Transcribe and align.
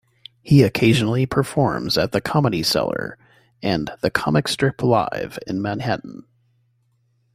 He 0.41 0.63
occasionally 0.63 1.27
performs 1.27 1.95
at 1.95 2.11
the 2.11 2.21
Comedy 2.21 2.63
Cellar 2.63 3.19
and 3.61 3.91
the 4.01 4.09
Comic 4.09 4.47
Strip 4.47 4.81
Live 4.81 5.37
in 5.45 5.61
Manhattan. 5.61 6.23